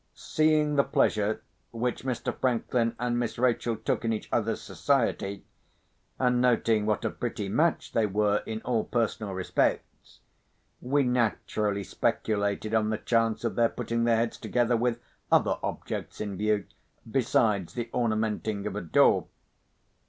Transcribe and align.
Seeing 0.15 0.77
the 0.77 0.83
pleasure 0.83 1.43
which 1.69 2.03
Mr. 2.03 2.35
Franklin 2.35 2.95
and 2.97 3.19
Miss 3.19 3.37
Rachel 3.37 3.75
took 3.77 4.03
in 4.03 4.11
each 4.11 4.27
other's 4.31 4.59
society, 4.59 5.45
and 6.17 6.41
noting 6.41 6.87
what 6.87 7.05
a 7.05 7.11
pretty 7.11 7.47
match 7.47 7.91
they 7.91 8.07
were 8.07 8.41
in 8.47 8.63
all 8.63 8.83
personal 8.83 9.35
respects, 9.35 10.21
we 10.81 11.03
naturally 11.03 11.83
speculated 11.83 12.73
on 12.73 12.89
the 12.89 12.97
chance 12.97 13.43
of 13.43 13.53
their 13.55 13.69
putting 13.69 14.05
their 14.05 14.17
heads 14.17 14.39
together 14.39 14.75
with 14.75 14.99
other 15.31 15.59
objects 15.61 16.19
in 16.19 16.35
view 16.35 16.65
besides 17.07 17.75
the 17.75 17.87
ornamenting 17.93 18.65
of 18.65 18.75
a 18.75 18.81
door. 18.81 19.27